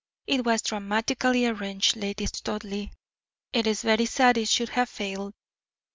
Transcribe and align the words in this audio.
It 0.25 0.43
was 0.43 0.63
dramatically 0.63 1.45
arranged, 1.45 1.95
Lady 1.95 2.25
Studleigh; 2.25 2.89
it 3.53 3.67
is 3.67 3.83
very 3.83 4.07
sad 4.07 4.35
it 4.39 4.47
should 4.49 4.69
have 4.69 4.89
failed." 4.89 5.35